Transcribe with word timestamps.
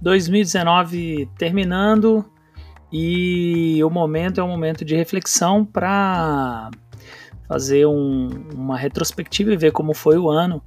2019 0.00 1.28
terminando 1.36 2.24
e 2.92 3.82
o 3.84 3.90
momento 3.90 4.40
é 4.40 4.44
um 4.44 4.48
momento 4.48 4.84
de 4.84 4.96
reflexão 4.96 5.64
para 5.64 6.70
fazer 7.46 7.86
um, 7.86 8.28
uma 8.54 8.76
retrospectiva 8.76 9.52
e 9.52 9.56
ver 9.56 9.72
como 9.72 9.94
foi 9.94 10.18
o 10.18 10.30
ano 10.30 10.62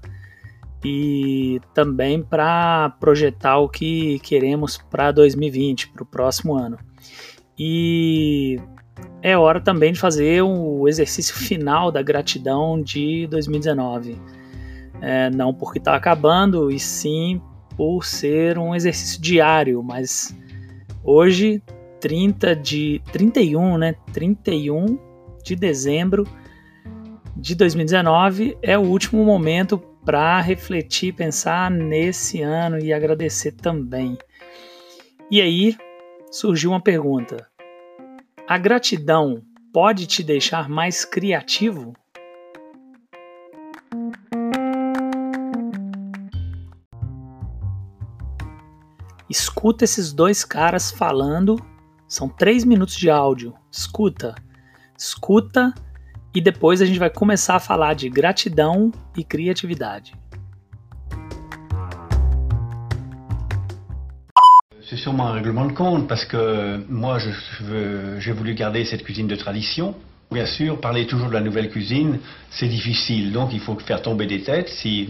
e 0.84 1.62
também 1.74 2.22
para 2.22 2.96
projetar 3.00 3.60
o 3.60 3.70
que 3.70 4.20
queremos 4.20 4.78
para 4.78 5.12
2020, 5.12 5.90
para 5.90 6.04
o 6.04 6.06
próximo 6.06 6.56
ano. 6.56 6.78
E 7.58 8.60
é 9.22 9.38
hora 9.38 9.62
também 9.62 9.94
de 9.94 10.00
fazer 10.00 10.42
o 10.42 10.88
exercício 10.88 11.36
final 11.36 11.92
da 11.92 12.02
gratidão 12.02 12.82
de 12.82 13.28
2019. 13.28 14.20
É, 15.00 15.30
não 15.30 15.54
porque 15.54 15.80
está 15.80 15.96
acabando, 15.96 16.72
e 16.72 16.80
sim 16.80 17.42
por 17.76 18.06
ser 18.06 18.58
um 18.58 18.76
exercício 18.76 19.22
diário, 19.22 19.82
mas 19.84 20.36
hoje, 21.04 21.62
30 22.00 22.56
de 22.56 23.02
31, 23.12 23.78
né? 23.78 23.96
31 24.14 24.98
de 25.44 25.56
dezembro 25.56 26.28
de 27.36 27.56
2019 27.56 28.58
é 28.62 28.78
o 28.78 28.82
último 28.82 29.24
momento 29.24 29.78
para 30.06 30.40
refletir, 30.42 31.14
pensar 31.14 31.70
nesse 31.70 32.42
ano 32.42 32.80
e 32.80 32.92
agradecer 32.92 33.52
também. 33.52 34.18
E 35.30 35.42
aí 35.42 35.76
surgiu 36.32 36.72
uma 36.72 36.82
pergunta: 36.82 37.48
a 38.48 38.58
gratidão 38.58 39.42
pode 39.74 40.06
te 40.06 40.24
deixar 40.24 40.70
mais 40.70 41.06
criativo? 41.06 41.94
Escuta 49.32 49.86
esses 49.86 50.12
dois 50.12 50.44
caras 50.44 50.92
falando. 50.92 51.56
São 52.06 52.28
três 52.28 52.66
minutos 52.66 52.98
de 52.98 53.10
áudio. 53.10 53.54
Escuta. 53.72 54.36
Escuta 54.98 55.74
e 56.36 56.42
depois 56.42 56.82
a 56.82 56.86
gente 56.86 57.00
vai 57.00 57.10
começar 57.10 57.56
a 57.56 57.60
falar 57.62 57.94
de 57.94 58.10
gratidão 58.10 58.92
e 59.18 59.24
criatividade. 59.24 60.14
C'est 64.84 64.98
sûrement 64.98 65.30
un 65.30 65.36
règlement 65.36 65.68
de 65.68 65.74
compte 65.74 66.10
parce 66.10 66.26
que 66.26 66.86
moi 66.90 67.18
j'ai 68.20 68.34
voulu 68.34 68.54
garder 68.54 68.84
cette 68.84 69.06
cuisine 69.06 69.28
de 69.28 69.38
tradition. 69.38 69.96
Bien 70.32 70.46
sûr, 70.46 70.80
parler 70.80 71.06
toujours 71.08 71.28
de 71.28 71.34
la 71.34 71.42
nouvelle 71.42 71.70
cuisine, 71.70 72.20
c'est 72.52 72.70
difficile, 72.70 73.34
donc 73.34 73.50
il 73.52 73.60
faut 73.60 73.78
faire 73.80 74.02
tomber 74.02 74.28
des 74.28 74.42
têtes. 74.42 74.70
Si 74.70 75.10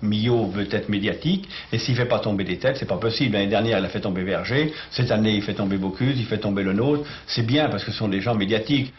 Millot 0.00 0.46
veut 0.46 0.66
être 0.70 0.88
médiatique, 0.88 1.46
et 1.70 1.78
s'il 1.78 1.92
ne 1.94 2.00
fait 2.00 2.08
pas 2.08 2.20
tomber 2.20 2.42
des 2.44 2.56
têtes, 2.56 2.78
c'est 2.78 2.88
pas 2.88 2.96
possible. 2.96 3.34
L'année 3.34 3.48
dernière, 3.48 3.78
il 3.78 3.84
a 3.84 3.88
fait 3.90 4.00
tomber 4.00 4.24
Verger, 4.24 4.72
cette 4.90 5.10
année, 5.10 5.34
il 5.34 5.42
fait 5.42 5.52
tomber 5.52 5.76
Bocuse, 5.76 6.18
il 6.18 6.24
fait 6.24 6.38
tomber 6.38 6.62
le 6.62 6.72
nôtre. 6.72 7.04
C'est 7.26 7.44
bien 7.44 7.68
parce 7.68 7.84
que 7.84 7.92
ce 7.92 7.98
sont 7.98 8.08
des 8.08 8.22
gens 8.22 8.34
médiatiques. 8.34 8.94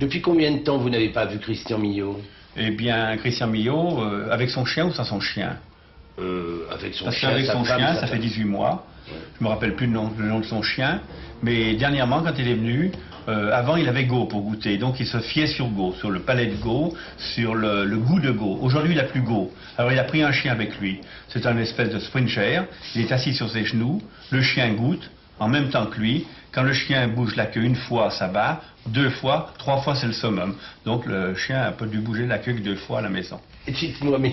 Depuis 0.00 0.22
combien 0.22 0.50
de 0.50 0.60
temps 0.60 0.78
vous 0.78 0.88
n'avez 0.88 1.10
pas 1.10 1.26
vu 1.26 1.38
Christian 1.38 1.76
Millot? 1.76 2.22
Eh 2.56 2.70
bien, 2.70 3.14
Christian 3.18 3.48
Millot, 3.48 4.00
euh, 4.02 4.30
avec 4.30 4.48
son 4.48 4.64
chien 4.64 4.86
ou 4.86 4.92
sans 4.92 5.04
son 5.04 5.20
chien? 5.20 5.58
Euh, 6.20 6.66
Avec 6.72 6.94
son 6.94 7.04
Parce 7.06 7.16
chien. 7.16 7.30
qu'avec 7.30 7.46
sa 7.46 7.52
son 7.52 7.64
femme, 7.64 7.78
chien, 7.78 7.94
ça 7.94 8.06
fait 8.06 8.14
femme. 8.14 8.20
18 8.20 8.44
mois. 8.44 8.86
Je 9.38 9.44
me 9.44 9.48
rappelle 9.48 9.74
plus 9.74 9.86
le 9.86 9.92
nom, 9.92 10.12
le 10.18 10.26
nom 10.28 10.40
de 10.40 10.44
son 10.44 10.62
chien. 10.62 11.00
Mais 11.42 11.74
dernièrement, 11.74 12.20
quand 12.22 12.34
il 12.38 12.48
est 12.48 12.54
venu, 12.54 12.92
euh, 13.28 13.50
avant 13.52 13.76
il 13.76 13.88
avait 13.88 14.04
Go 14.04 14.24
pour 14.26 14.42
goûter. 14.42 14.76
Donc 14.78 15.00
il 15.00 15.06
se 15.06 15.18
fiait 15.18 15.46
sur 15.46 15.68
Go, 15.68 15.94
sur 15.98 16.10
le 16.10 16.20
palais 16.20 16.46
de 16.46 16.56
Go, 16.56 16.94
sur 17.16 17.54
le, 17.54 17.84
le 17.84 17.96
goût 17.98 18.20
de 18.20 18.30
Go. 18.30 18.58
Aujourd'hui, 18.60 18.92
il 18.92 18.96
n'a 18.96 19.04
plus 19.04 19.22
Go. 19.22 19.50
Alors 19.78 19.92
il 19.92 19.98
a 19.98 20.04
pris 20.04 20.22
un 20.22 20.32
chien 20.32 20.52
avec 20.52 20.78
lui. 20.80 21.00
C'est 21.28 21.46
un 21.46 21.56
espèce 21.58 21.90
de 21.90 21.98
Springer. 21.98 22.62
Il 22.94 23.02
est 23.02 23.12
assis 23.12 23.34
sur 23.34 23.48
ses 23.50 23.64
genoux. 23.64 24.02
Le 24.30 24.42
chien 24.42 24.72
goûte 24.74 25.10
en 25.38 25.48
même 25.48 25.70
temps 25.70 25.86
que 25.86 25.98
lui. 25.98 26.26
Quand 26.52 26.62
le 26.62 26.72
chien 26.72 27.06
bouge 27.08 27.36
la 27.36 27.46
queue 27.46 27.62
une 27.62 27.76
fois, 27.76 28.10
ça 28.10 28.26
va. 28.26 28.62
Deux 28.86 29.10
fois, 29.10 29.52
trois 29.58 29.78
fois, 29.82 29.94
c'est 29.94 30.06
le 30.06 30.12
summum. 30.14 30.54
Donc 30.84 31.06
le 31.06 31.34
chien 31.34 31.60
a 31.60 31.70
pas 31.72 31.86
dû 31.86 31.98
bouger 31.98 32.26
la 32.26 32.38
queue 32.38 32.54
que 32.54 32.60
deux 32.60 32.76
fois 32.76 32.98
à 32.98 33.02
la 33.02 33.10
maison. 33.10 33.38
Dites-moi, 33.66 34.18
mais 34.18 34.32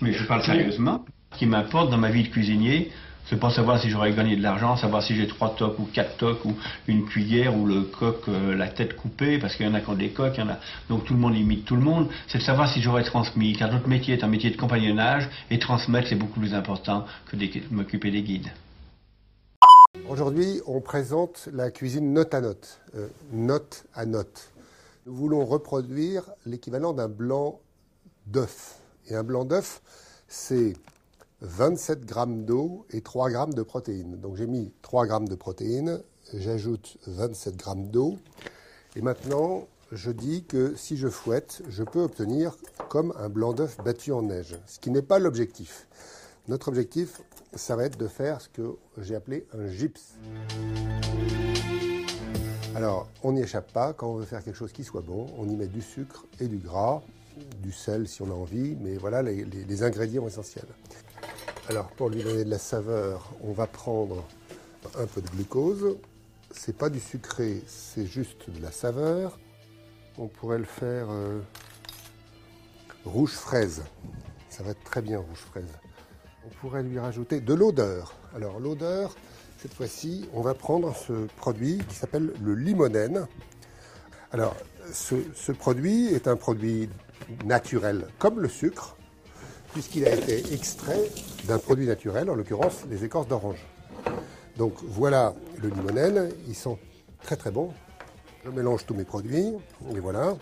Mais 0.00 0.12
je 0.12 0.24
parle 0.24 0.42
sérieusement. 0.44 1.04
Ce 1.32 1.38
qui 1.38 1.46
m'importe 1.46 1.90
dans 1.90 1.98
ma 1.98 2.10
vie 2.10 2.24
de 2.24 2.28
cuisinier, 2.28 2.90
c'est 3.28 3.38
pas 3.38 3.50
savoir 3.50 3.78
si 3.78 3.90
j'aurais 3.90 4.12
gagné 4.14 4.36
de 4.36 4.42
l'argent, 4.42 4.76
savoir 4.76 5.02
si 5.02 5.14
j'ai 5.14 5.26
trois 5.26 5.54
tocs 5.54 5.78
ou 5.78 5.84
quatre 5.84 6.16
tocs 6.16 6.44
ou 6.46 6.54
une 6.86 7.04
cuillère 7.04 7.54
ou 7.56 7.66
le 7.66 7.82
coq, 7.82 8.22
euh, 8.28 8.56
la 8.56 8.68
tête 8.68 8.96
coupée, 8.96 9.38
parce 9.38 9.54
qu'il 9.54 9.66
y 9.66 9.68
en 9.68 9.74
a 9.74 9.80
qui 9.80 9.90
ont 9.90 9.94
des 9.94 10.10
coques, 10.10 10.34
il 10.38 10.40
y 10.40 10.42
en 10.42 10.48
a. 10.48 10.58
Donc 10.88 11.04
tout 11.04 11.12
le 11.12 11.20
monde 11.20 11.36
imite 11.36 11.66
tout 11.66 11.76
le 11.76 11.82
monde. 11.82 12.08
C'est 12.28 12.38
de 12.38 12.42
savoir 12.42 12.72
si 12.72 12.80
j'aurais 12.80 13.04
transmis. 13.04 13.54
Car 13.54 13.70
notre 13.70 13.86
métier 13.86 14.14
est 14.14 14.24
un 14.24 14.28
métier 14.28 14.50
de 14.50 14.56
compagnonnage 14.56 15.28
et 15.50 15.58
transmettre 15.58 16.08
c'est 16.08 16.16
beaucoup 16.16 16.40
plus 16.40 16.54
important 16.54 17.04
que 17.30 17.36
de 17.36 17.46
m'occuper 17.70 18.10
des 18.10 18.22
guides. 18.22 18.48
Aujourd'hui, 20.08 20.62
on 20.66 20.80
présente 20.80 21.50
la 21.52 21.70
cuisine 21.70 22.14
note 22.14 22.32
à 22.32 22.40
note, 22.40 22.80
euh, 22.94 23.08
note 23.32 23.84
à 23.94 24.06
note. 24.06 24.52
Nous 25.04 25.14
voulons 25.14 25.44
reproduire 25.44 26.22
l'équivalent 26.46 26.94
d'un 26.94 27.08
blanc 27.08 27.60
d'œuf. 28.26 28.76
Et 29.08 29.14
un 29.14 29.22
blanc 29.22 29.44
d'œuf, 29.44 29.82
c'est 30.28 30.74
27 31.40 32.04
grammes 32.04 32.44
d'eau 32.44 32.84
et 32.90 33.00
3 33.00 33.30
grammes 33.30 33.54
de 33.54 33.62
protéines. 33.62 34.16
Donc 34.16 34.36
j'ai 34.36 34.46
mis 34.46 34.72
3 34.82 35.06
grammes 35.06 35.28
de 35.28 35.34
protéines, 35.34 36.02
j'ajoute 36.34 36.96
27 37.06 37.56
grammes 37.56 37.88
d'eau. 37.88 38.18
Et 38.96 39.02
maintenant, 39.02 39.66
je 39.92 40.10
dis 40.10 40.44
que 40.44 40.74
si 40.76 40.96
je 40.96 41.08
fouette, 41.08 41.62
je 41.68 41.82
peux 41.84 42.00
obtenir 42.02 42.56
comme 42.88 43.14
un 43.18 43.28
blanc 43.28 43.52
d'œuf 43.52 43.76
battu 43.84 44.12
en 44.12 44.22
neige, 44.22 44.58
ce 44.66 44.78
qui 44.80 44.90
n'est 44.90 45.02
pas 45.02 45.18
l'objectif. 45.18 45.86
Notre 46.48 46.68
objectif, 46.68 47.22
ça 47.54 47.76
va 47.76 47.84
être 47.84 47.98
de 47.98 48.08
faire 48.08 48.40
ce 48.40 48.48
que 48.48 48.76
j'ai 48.98 49.14
appelé 49.14 49.46
un 49.56 49.68
gypse. 49.68 50.14
Alors, 52.74 53.08
on 53.22 53.32
n'y 53.32 53.40
échappe 53.42 53.72
pas. 53.72 53.92
Quand 53.92 54.08
on 54.10 54.14
veut 54.16 54.24
faire 54.24 54.42
quelque 54.42 54.56
chose 54.56 54.72
qui 54.72 54.84
soit 54.84 55.00
bon, 55.00 55.26
on 55.38 55.48
y 55.48 55.56
met 55.56 55.66
du 55.66 55.82
sucre 55.82 56.24
et 56.40 56.46
du 56.48 56.58
gras, 56.58 57.02
du 57.62 57.72
sel 57.72 58.08
si 58.08 58.22
on 58.22 58.30
a 58.30 58.34
envie, 58.34 58.76
mais 58.80 58.96
voilà 58.96 59.22
les, 59.22 59.44
les- 59.44 59.64
les 59.64 59.82
ingrédients 59.82 60.26
essentiels. 60.26 60.66
Alors, 61.68 61.88
pour 61.88 62.08
lui 62.08 62.22
donner 62.22 62.44
de 62.44 62.50
la 62.50 62.58
saveur, 62.58 63.30
on 63.42 63.52
va 63.52 63.66
prendre 63.66 64.24
un 64.98 65.04
peu 65.04 65.20
de 65.20 65.28
glucose. 65.28 65.98
C'est 66.50 66.74
pas 66.74 66.88
du 66.88 66.98
sucré, 66.98 67.62
c'est 67.66 68.06
juste 68.06 68.48
de 68.48 68.62
la 68.62 68.72
saveur. 68.72 69.38
On 70.16 70.28
pourrait 70.28 70.56
le 70.56 70.64
faire 70.64 71.08
euh, 71.10 71.40
rouge 73.04 73.32
fraise. 73.32 73.82
Ça 74.48 74.62
va 74.62 74.70
être 74.70 74.82
très 74.82 75.02
bien 75.02 75.18
rouge 75.18 75.44
fraise. 75.50 75.68
On 76.46 76.48
pourrait 76.62 76.82
lui 76.82 76.98
rajouter 76.98 77.42
de 77.42 77.52
l'odeur. 77.52 78.14
Alors 78.34 78.60
l'odeur, 78.60 79.14
cette 79.58 79.74
fois-ci, 79.74 80.26
on 80.32 80.40
va 80.40 80.54
prendre 80.54 80.96
ce 80.96 81.26
produit 81.36 81.82
qui 81.86 81.96
s'appelle 81.96 82.32
le 82.42 82.54
limonène. 82.54 83.26
Alors 84.32 84.56
ce, 84.90 85.16
ce 85.34 85.52
produit 85.52 86.14
est 86.14 86.28
un 86.28 86.36
produit 86.36 86.88
naturel, 87.44 88.06
comme 88.18 88.40
le 88.40 88.48
sucre, 88.48 88.96
puisqu'il 89.72 90.06
a 90.06 90.14
été 90.14 90.52
extrait 90.52 91.10
d'un 91.44 91.58
produit 91.58 91.86
naturel, 91.86 92.30
en 92.30 92.34
l'occurrence 92.34 92.84
les 92.90 93.04
écorces 93.04 93.28
d'orange. 93.28 93.64
Donc 94.56 94.74
voilà 94.82 95.34
le 95.58 95.68
limonène, 95.68 96.30
ils 96.46 96.54
sont 96.54 96.78
très 97.22 97.36
très 97.36 97.50
bons. 97.50 97.72
Je 98.44 98.50
mélange 98.50 98.86
tous 98.86 98.94
mes 98.94 99.04
produits, 99.04 99.52
et 99.94 100.00
voilà. 100.00 100.36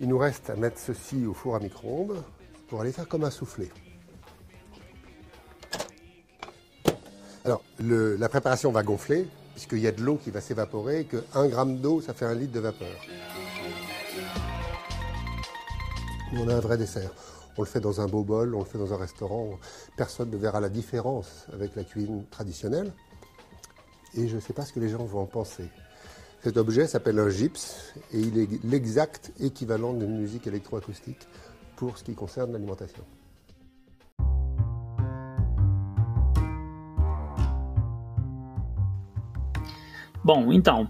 Il 0.00 0.08
nous 0.08 0.18
reste 0.18 0.50
à 0.50 0.56
mettre 0.56 0.78
ceci 0.78 1.26
au 1.26 1.34
four 1.34 1.54
à 1.56 1.60
micro-ondes 1.60 2.22
pour 2.68 2.80
aller 2.80 2.92
faire 2.92 3.08
comme 3.08 3.24
un 3.24 3.30
soufflé. 3.30 3.70
Alors, 7.44 7.62
la 7.78 8.28
préparation 8.28 8.72
va 8.72 8.82
gonfler, 8.82 9.28
puisqu'il 9.52 9.80
y 9.80 9.86
a 9.86 9.92
de 9.92 10.00
l'eau 10.00 10.16
qui 10.16 10.30
va 10.30 10.40
s'évaporer, 10.40 11.00
et 11.00 11.04
que 11.04 11.22
1 11.34 11.48
gramme 11.48 11.78
d'eau, 11.78 12.00
ça 12.00 12.14
fait 12.14 12.24
un 12.24 12.34
litre 12.34 12.52
de 12.52 12.60
vapeur. 12.60 12.96
On 16.32 16.48
a 16.48 16.54
un 16.54 16.60
vrai 16.60 16.78
dessert. 16.78 17.10
On 17.56 17.62
le 17.62 17.66
fait 17.66 17.80
dans 17.80 18.00
un 18.00 18.06
beau 18.06 18.24
bol, 18.24 18.54
on 18.54 18.60
le 18.60 18.64
fait 18.64 18.78
dans 18.78 18.92
un 18.92 18.96
restaurant. 18.96 19.58
Personne 19.96 20.30
ne 20.30 20.36
verra 20.36 20.60
la 20.60 20.68
différence 20.68 21.46
avec 21.52 21.76
la 21.76 21.84
cuisine 21.84 22.24
traditionnelle. 22.30 22.92
Et 24.14 24.28
je 24.28 24.36
ne 24.36 24.40
sais 24.40 24.52
pas 24.52 24.64
ce 24.64 24.72
que 24.72 24.80
les 24.80 24.88
gens 24.88 25.04
vont 25.04 25.20
en 25.20 25.26
penser. 25.26 25.68
Cet 26.42 26.56
objet 26.56 26.86
s'appelle 26.86 27.18
un 27.18 27.30
gypse 27.30 27.94
et 28.12 28.20
il 28.20 28.38
est 28.38 28.64
l'exact 28.64 29.32
équivalent 29.40 29.94
d'une 29.94 30.18
musique 30.18 30.46
électroacoustique 30.46 31.26
pour 31.76 31.96
ce 31.96 32.04
qui 32.04 32.14
concerne 32.14 32.52
l'alimentation. 32.52 33.02
Bom, 40.22 40.52
então, 40.52 40.88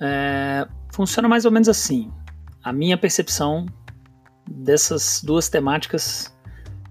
é, 0.00 0.66
funciona 0.92 1.28
mais 1.28 1.46
ou 1.46 1.50
menos 1.50 1.68
assim. 1.68 2.10
A 2.62 2.72
minha 2.72 2.96
percepção 2.98 3.66
dessas 4.50 5.22
duas 5.24 5.48
temáticas 5.48 6.36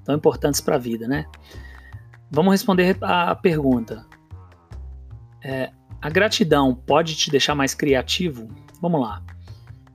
tão 0.05 0.15
importantes 0.15 0.61
para 0.61 0.75
a 0.75 0.79
vida, 0.79 1.07
né? 1.07 1.25
Vamos 2.31 2.51
responder 2.51 2.97
a 3.01 3.35
pergunta. 3.35 4.05
É, 5.43 5.71
a 6.01 6.09
gratidão 6.09 6.73
pode 6.73 7.15
te 7.15 7.29
deixar 7.29 7.55
mais 7.55 7.73
criativo? 7.73 8.47
Vamos 8.81 9.01
lá. 9.01 9.21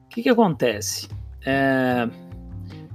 O 0.04 0.08
que, 0.08 0.22
que 0.22 0.28
acontece? 0.28 1.08
É, 1.46 2.08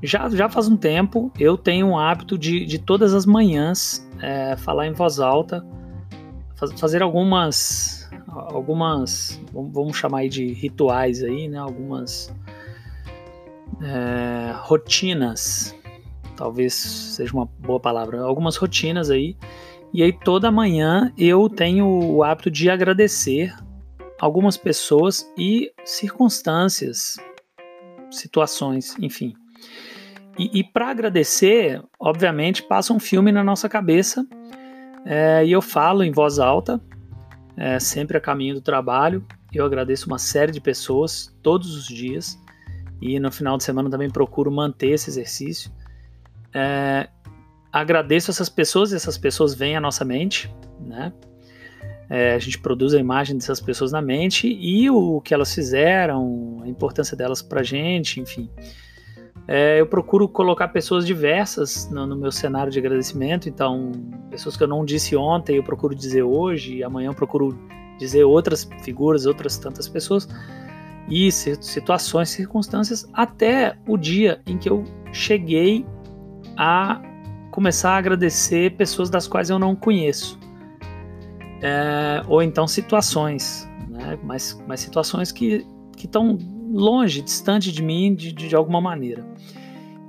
já, 0.04 0.30
já 0.30 0.48
faz 0.48 0.68
um 0.68 0.78
tempo 0.78 1.32
eu 1.40 1.58
tenho 1.58 1.88
um 1.88 1.98
hábito 1.98 2.38
de, 2.38 2.66
de 2.66 2.80
todas 2.80 3.14
as 3.14 3.26
manhãs 3.26 4.08
é, 4.22 4.56
falar 4.56 4.88
em 4.88 4.94
voz 4.94 5.20
alta 5.20 5.66
fazer 6.78 7.02
algumas, 7.02 8.10
algumas, 8.28 9.42
vamos 9.54 9.96
chamar 9.96 10.28
de 10.28 10.54
rituais 10.54 11.24
aí, 11.24 11.48
né? 11.48 11.58
Algumas 11.58 12.34
é, 13.82 14.54
rotinas, 14.56 15.76
talvez 16.36 16.74
seja 16.74 17.34
uma 17.34 17.46
boa 17.46 17.80
palavra, 17.80 18.22
algumas 18.22 18.56
rotinas 18.56 19.10
aí. 19.10 19.36
E 19.94 20.04
aí 20.04 20.14
toda 20.14 20.52
manhã 20.52 21.12
eu 21.18 21.50
tenho 21.50 21.88
o 21.88 22.24
hábito 22.24 22.52
de 22.52 22.70
agradecer 22.70 23.54
algumas 24.20 24.58
pessoas 24.58 25.26
e 25.38 25.72
circunstâncias, 25.84 27.18
situações, 28.12 28.96
enfim. 29.00 29.34
E, 30.38 30.60
e 30.60 30.64
para 30.64 30.90
agradecer, 30.90 31.82
obviamente, 32.00 32.64
passa 32.64 32.94
um 32.94 33.00
filme 33.00 33.32
na 33.32 33.44
nossa 33.44 33.68
cabeça 33.68 34.26
é, 35.06 35.46
e 35.46 35.52
eu 35.52 35.62
falo 35.62 36.04
em 36.04 36.12
voz 36.12 36.40
alta, 36.40 36.80
é, 37.58 37.80
sempre 37.80 38.18
a 38.18 38.22
caminho 38.22 38.56
do 38.56 38.62
trabalho. 38.62 39.26
Eu 39.52 39.66
agradeço 39.66 40.08
uma 40.08 40.20
série 40.20 40.52
de 40.52 40.62
pessoas 40.62 41.36
todos 41.42 41.76
os 41.76 41.88
dias 41.88 42.40
e 43.02 43.20
no 43.20 43.32
final 43.32 43.58
de 43.58 43.64
semana 43.64 43.90
também 43.90 44.10
procuro 44.10 44.52
manter 44.52 44.90
esse 44.90 45.10
exercício. 45.10 45.72
É, 46.54 47.10
agradeço 47.72 48.32
essas 48.32 48.50
pessoas 48.50 48.92
e 48.92 48.96
essas 48.96 49.18
pessoas 49.18 49.54
vêm 49.54 49.76
à 49.76 49.82
nossa 49.82 50.04
mente, 50.04 50.54
né? 50.80 51.14
É, 52.10 52.34
a 52.34 52.40
gente 52.40 52.58
produz 52.58 52.94
a 52.96 53.00
imagem 53.00 53.38
dessas 53.38 53.62
pessoas 53.62 53.92
na 53.92 54.02
mente 54.02 54.48
e 54.48 54.90
o 54.90 55.22
que 55.22 55.32
elas 55.32 55.54
fizeram, 55.54 56.60
a 56.64 56.68
importância 56.68 57.16
delas 57.16 57.42
pra 57.42 57.62
gente, 57.62 58.20
enfim. 58.20 58.50
É, 59.48 59.80
eu 59.80 59.86
procuro 59.86 60.28
colocar 60.28 60.68
pessoas 60.70 61.06
diversas 61.06 61.90
no, 61.90 62.06
no, 62.06 62.16
meu 62.16 62.32
cenário 62.32 62.72
de 62.72 62.80
agradecimento, 62.80 63.48
então, 63.48 63.92
pessoas 64.30 64.58
que 64.58 64.64
eu 64.64 64.68
não 64.68 64.84
disse 64.84 65.16
ontem, 65.16 65.58
eu 65.58 65.64
procuro 65.64 65.96
dizer 65.96 66.24
hoje, 66.24 66.78
e 66.78 66.84
amanhã 66.84 67.10
eu 67.10 67.16
procuro 67.16 67.58
dizer 67.98 68.24
outras 68.24 68.68
figuras, 68.84 69.26
outras 69.26 69.58
tantas 69.58 69.88
pessoas, 69.88 70.28
e 71.10 71.32
situações, 71.32 72.30
circunstâncias, 72.30 73.10
até 73.14 73.76
o 73.88 73.98
dia 73.98 74.42
em 74.46 74.58
que 74.58 74.70
eu 74.70 74.84
cheguei 75.12 75.86
a 76.56 77.02
começar 77.52 77.92
a 77.92 77.98
agradecer 77.98 78.76
pessoas 78.76 79.10
das 79.10 79.28
quais 79.28 79.50
eu 79.50 79.58
não 79.58 79.76
conheço. 79.76 80.40
É, 81.62 82.22
ou 82.28 82.42
então 82.42 82.68
situações, 82.68 83.68
né? 83.90 84.18
mas, 84.24 84.62
mas 84.68 84.80
situações 84.80 85.32
que 85.32 85.66
estão 85.98 86.38
longe, 86.72 87.22
distante 87.22 87.72
de 87.72 87.82
mim 87.82 88.14
de, 88.14 88.32
de, 88.32 88.56
alguma 88.56 88.80
maneira. 88.80 89.26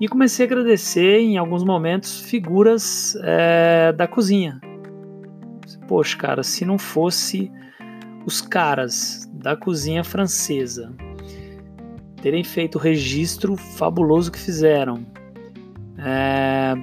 E 0.01 0.07
comecei 0.07 0.47
a 0.47 0.49
agradecer 0.49 1.19
em 1.19 1.39
alguns 1.39 1.65
momentos 1.65 2.21
figuras 2.21 3.17
é, 3.23 3.93
da 3.93 4.07
cozinha. 4.07 4.61
Poxa, 5.89 6.17
cara, 6.17 6.43
se 6.43 6.65
não 6.65 6.79
fosse 6.79 7.51
os 8.25 8.41
caras 8.41 9.30
da 9.41 9.57
cozinha 9.57 10.05
francesa 10.05 10.95
terem 12.23 12.45
feito 12.45 12.77
o 12.77 12.79
registro 12.79 13.57
fabuloso 13.57 14.31
que 14.31 14.39
fizeram, 14.39 15.07
é, 15.99 16.75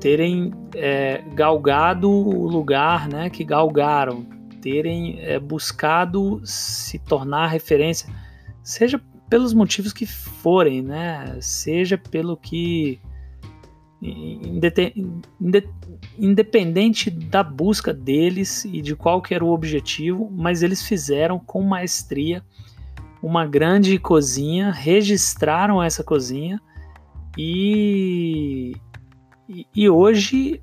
terem 0.00 0.52
é, 0.74 1.22
galgado 1.34 2.10
o 2.10 2.46
lugar 2.46 3.08
né, 3.08 3.30
que 3.30 3.44
galgaram, 3.44 4.26
terem 4.60 5.20
é, 5.20 5.38
buscado 5.38 6.40
se 6.44 6.98
tornar 6.98 7.46
referência 7.46 8.12
seja 8.62 9.00
pelos 9.30 9.52
motivos 9.54 9.92
que 9.92 10.06
forem, 10.06 10.82
né? 10.82 11.36
Seja 11.40 11.98
pelo 11.98 12.36
que 12.36 13.00
independente 16.16 17.10
da 17.10 17.42
busca 17.42 17.92
deles 17.92 18.64
e 18.64 18.80
de 18.80 18.94
qual 18.94 19.20
que 19.20 19.34
era 19.34 19.44
o 19.44 19.52
objetivo, 19.52 20.30
mas 20.30 20.62
eles 20.62 20.82
fizeram 20.82 21.38
com 21.38 21.62
maestria 21.62 22.42
uma 23.20 23.44
grande 23.44 23.98
cozinha, 23.98 24.70
registraram 24.70 25.82
essa 25.82 26.04
cozinha 26.04 26.60
e, 27.36 28.76
e 29.74 29.90
hoje 29.90 30.62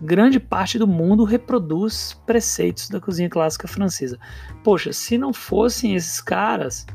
grande 0.00 0.38
parte 0.38 0.78
do 0.78 0.86
mundo 0.86 1.24
reproduz 1.24 2.14
preceitos 2.24 2.88
da 2.88 3.00
cozinha 3.00 3.28
clássica 3.28 3.66
francesa. 3.66 4.16
Poxa, 4.62 4.92
se 4.92 5.18
não 5.18 5.32
fossem 5.32 5.96
esses 5.96 6.20
caras, 6.20 6.86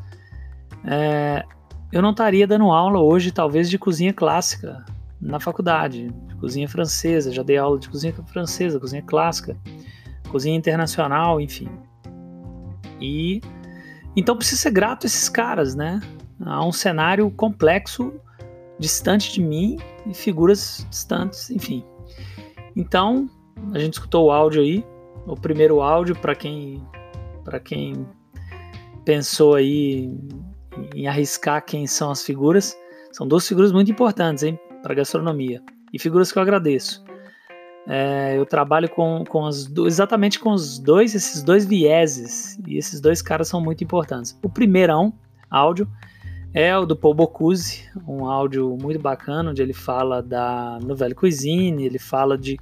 é, 0.86 1.44
eu 1.92 2.02
não 2.02 2.12
estaria 2.12 2.48
dando 2.48 2.72
aula 2.72 3.00
hoje, 3.00 3.32
talvez, 3.32 3.70
de 3.70 3.78
cozinha 3.78 4.14
clássica 4.14 4.86
na 5.24 5.40
faculdade, 5.40 6.10
de 6.28 6.36
cozinha 6.36 6.68
francesa. 6.68 7.32
Já 7.32 7.44
dei 7.44 7.58
aula 7.58 7.80
de 7.80 7.90
cozinha 7.90 8.14
francesa, 8.28 8.80
cozinha 8.80 9.02
clássica, 9.02 9.58
cozinha 10.30 10.56
internacional, 10.56 11.40
enfim. 11.40 11.70
E 13.00 13.42
então 14.16 14.36
precisa 14.36 14.62
ser 14.62 14.72
grato 14.72 15.06
a 15.06 15.08
esses 15.08 15.30
caras, 15.30 15.76
né? 15.76 16.00
Há 16.42 16.66
um 16.66 16.72
cenário 16.72 17.32
complexo, 17.32 18.14
distante 18.78 19.32
de 19.34 19.42
mim 19.42 19.78
e 20.06 20.14
figuras 20.14 20.86
distantes, 20.90 21.50
enfim. 21.50 21.84
Então, 22.76 23.30
a 23.74 23.80
gente 23.80 23.94
escutou 23.94 24.28
o 24.28 24.32
áudio 24.32 24.62
aí, 24.62 24.86
o 25.26 25.36
primeiro 25.36 25.82
áudio 25.82 26.16
para 26.16 26.36
quem 26.36 26.84
para 27.44 27.60
quem 27.60 28.08
pensou 29.06 29.56
aí 29.56 30.10
em 30.96 31.08
arriscar 31.08 31.64
quem 31.66 31.86
são 31.86 32.10
as 32.10 32.24
figuras. 32.24 32.76
São 33.12 33.28
duas 33.28 33.48
figuras 33.48 33.72
muito 33.72 33.92
importantes, 33.92 34.44
hein, 34.44 34.60
para 34.84 34.94
gastronomia. 34.94 35.64
E 35.92 35.98
figuras 35.98 36.32
que 36.32 36.38
eu 36.38 36.44
agradeço. 36.44 37.04
É, 37.88 38.38
eu 38.38 38.46
trabalho 38.46 38.90
com, 38.90 39.24
com 39.28 39.46
as, 39.46 39.72
exatamente 39.86 40.40
com 40.40 40.52
os 40.52 40.78
dois, 40.78 41.16
esses 41.16 41.42
dois 41.42 41.66
vieses. 41.66 42.60
E 42.68 42.78
esses 42.78 43.02
dois 43.02 43.22
caras 43.22 43.48
são 43.48 43.62
muito 43.62 43.84
importantes. 43.84 44.38
O 44.44 44.50
primeirão, 44.50 45.14
áudio, 45.50 45.88
é 46.54 46.78
o 46.78 46.86
do 46.86 46.96
Paul 46.96 47.16
Bocuse, 47.16 47.90
um 48.08 48.28
áudio 48.28 48.78
muito 48.80 49.02
bacana, 49.02 49.50
onde 49.50 49.62
ele 49.62 49.74
fala 49.74 50.22
da 50.22 50.78
Nouvelle 50.84 51.16
Cuisine, 51.16 51.84
ele 51.84 51.98
fala 51.98 52.38
de 52.38 52.60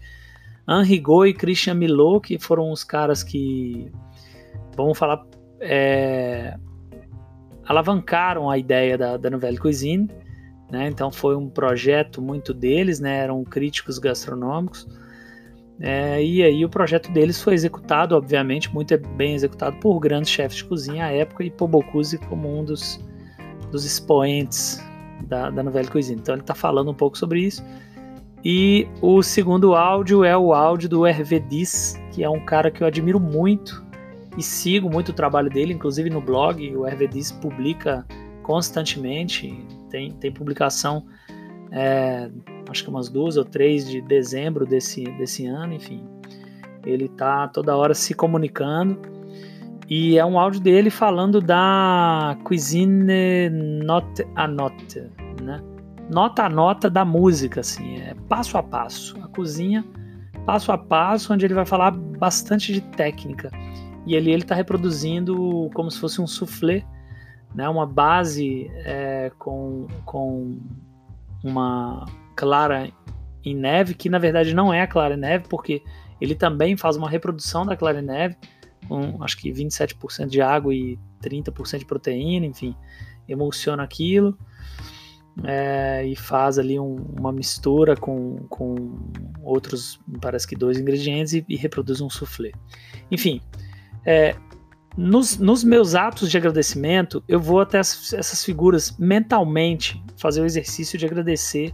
Henri 0.68 0.96
Rigaud 0.96 1.30
e 1.30 1.34
Christian 1.34 1.74
Milot, 1.74 2.26
que 2.26 2.40
foram 2.40 2.72
os 2.72 2.86
caras 2.86 3.22
que, 3.22 3.92
vamos 4.78 4.98
falar, 4.98 5.26
é, 5.60 6.58
alavancaram 7.66 8.50
a 8.50 8.58
ideia 8.58 8.98
da, 8.98 9.18
da 9.18 9.30
Nouvelle 9.30 9.58
Cuisine, 9.58 10.10
né? 10.72 10.88
Então 10.88 11.12
foi 11.12 11.36
um 11.36 11.50
projeto 11.50 12.22
muito 12.22 12.54
deles, 12.54 13.00
né? 13.00 13.20
Eram 13.20 13.44
críticos 13.44 14.00
gastronômicos. 14.00 14.88
É, 15.80 16.24
e 16.24 16.44
aí 16.44 16.64
o 16.64 16.70
projeto 16.70 17.12
deles 17.12 17.42
foi 17.42 17.56
executado, 17.56 18.16
obviamente, 18.16 18.72
muito 18.72 18.98
bem 19.16 19.34
executado 19.34 19.78
por 19.78 20.00
grandes 20.00 20.30
chefes 20.30 20.58
de 20.58 20.66
cozinha 20.66 21.06
à 21.06 21.12
época 21.12 21.44
e 21.44 21.50
por 21.50 21.68
Bocuse 21.68 22.20
como 22.20 22.60
um 22.60 22.64
dos, 22.64 23.04
dos 23.72 23.84
expoentes 23.84 24.80
da, 25.28 25.50
da 25.50 25.64
Nouvelle 25.64 25.88
Cuisine. 25.88 26.22
Então 26.22 26.36
ele 26.36 26.42
está 26.42 26.54
falando 26.54 26.92
um 26.92 26.94
pouco 26.94 27.18
sobre 27.18 27.42
isso. 27.42 27.64
E 28.44 28.88
o 29.02 29.22
segundo 29.22 29.76
áudio 29.76 30.24
é 30.24 30.36
o 30.38 30.54
áudio 30.54 30.90
do 30.90 31.06
Hervé 31.06 31.40
Diz, 31.40 32.00
que 32.12 32.24
é 32.24 32.30
um 32.30 32.44
cara 32.44 32.72
que 32.72 32.82
eu 32.82 32.88
admiro 32.88 33.20
muito, 33.20 33.84
e 34.38 34.42
sigo 34.42 34.90
muito 34.90 35.10
o 35.10 35.14
trabalho 35.14 35.50
dele, 35.50 35.74
inclusive 35.74 36.10
no 36.10 36.22
blog, 36.22 36.76
o 36.76 36.88
Hervedis 36.88 37.32
publica 37.32 38.06
constantemente, 38.42 39.66
tem, 39.92 40.12
tem 40.12 40.32
publicação, 40.32 41.06
é, 41.72 42.30
acho 42.70 42.84
que 42.84 42.90
umas 42.90 43.10
duas 43.10 43.38
ou 43.38 43.46
três 43.46 43.90
de 43.90 44.02
dezembro 44.02 44.66
desse, 44.66 45.04
desse 45.18 45.46
ano, 45.46 45.74
enfim. 45.74 46.04
Ele 46.86 47.06
está 47.06 47.48
toda 47.48 47.76
hora 47.76 47.94
se 47.94 48.14
comunicando 48.14 49.00
e 49.88 50.18
é 50.18 50.26
um 50.26 50.40
áudio 50.40 50.62
dele 50.62 50.90
falando 50.90 51.40
da 51.40 52.38
cuisine 52.44 53.50
note 53.84 54.26
a 54.36 54.48
note, 54.48 55.02
né? 55.42 55.62
Nota 56.10 56.46
a 56.46 56.50
nota 56.50 56.90
da 56.90 57.06
música, 57.06 57.62
assim, 57.62 57.98
é 57.98 58.16
passo 58.28 58.58
a 58.58 58.64
passo. 58.64 59.18
A 59.24 59.28
cozinha, 59.28 59.86
passo 60.46 60.72
a 60.72 60.78
passo, 60.78 61.32
onde 61.32 61.46
ele 61.46 61.54
vai 61.54 61.66
falar 61.66 61.92
bastante 61.92 62.74
de 62.74 62.82
técnica 62.82 63.52
e 64.06 64.16
ali 64.16 64.32
ele 64.32 64.42
está 64.42 64.56
reproduzindo 64.56 65.70
como 65.74 65.90
se 65.92 66.00
fosse 66.00 66.22
um 66.22 66.28
soufflé, 66.28 66.84
né, 67.54 67.68
uma 67.68 67.86
base 67.86 68.70
é, 68.86 69.32
com, 69.38 69.88
com 70.06 70.58
uma 71.44 72.06
clara 72.36 72.92
em 73.44 73.56
neve, 73.56 73.94
que 73.94 74.10
na 74.10 74.20
verdade 74.20 74.54
não 74.54 74.74
é 74.74 74.82
a 74.82 74.88
clara 74.88 75.16
em 75.16 75.18
neve, 75.18 75.46
porque 75.50 75.84
ele 76.20 76.36
também 76.36 76.78
faz 76.78 76.96
uma 76.96 77.10
reprodução 77.10 77.66
da 77.66 77.76
clara 77.76 78.00
em 78.00 78.06
neve, 78.06 78.38
com 78.88 79.24
acho 79.24 79.38
que 79.38 79.52
27% 79.52 80.28
de 80.28 80.42
água 80.42 80.74
e 80.74 80.98
30% 81.24 81.80
de 81.80 81.86
proteína, 81.86 82.46
enfim, 82.46 82.76
emulsiona 83.28 83.84
aquilo 83.84 84.38
é, 85.44 86.06
e 86.06 86.16
faz 86.16 86.60
ali 86.60 86.80
um, 86.80 86.96
uma 87.18 87.32
mistura 87.32 87.96
com, 87.96 88.38
com 88.50 88.76
outros, 89.42 90.00
parece 90.22 90.48
que 90.48 90.56
dois 90.56 90.78
ingredientes 90.78 91.34
e, 91.34 91.46
e 91.48 91.56
reproduz 91.56 92.02
um 92.02 92.10
soufflé. 92.10 92.52
Enfim, 93.10 93.42
é, 94.06 94.36
nos, 94.98 95.38
nos, 95.38 95.64
meus 95.64 95.96
atos 95.96 96.30
de 96.30 96.38
agradecimento, 96.38 97.24
eu 97.28 97.40
vou 97.40 97.62
até 97.62 97.80
essas 97.80 98.44
figuras 98.44 98.98
mentalmente 98.98 100.04
fazer 100.18 100.42
o 100.42 100.46
exercício 100.46 101.00
de 101.00 101.06
agradecer 101.06 101.74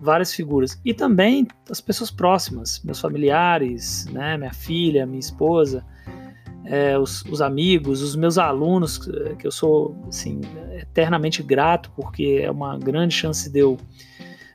várias 0.00 0.32
figuras. 0.32 0.80
E 0.84 0.94
também 0.94 1.48
as 1.70 1.80
pessoas 1.80 2.10
próximas, 2.10 2.80
meus 2.84 3.00
familiares, 3.00 4.06
né, 4.06 4.36
minha 4.36 4.52
filha, 4.52 5.06
minha 5.06 5.18
esposa, 5.20 5.84
é, 6.64 6.98
os, 6.98 7.22
os, 7.24 7.42
amigos, 7.42 8.00
os 8.02 8.16
meus 8.16 8.38
alunos, 8.38 8.98
que 9.38 9.46
eu 9.46 9.50
sou 9.50 9.96
assim, 10.08 10.40
eternamente 10.78 11.42
grato, 11.42 11.90
porque 11.94 12.40
é 12.42 12.50
uma 12.50 12.78
grande 12.78 13.14
chance 13.14 13.50
de 13.50 13.58
eu, 13.58 13.76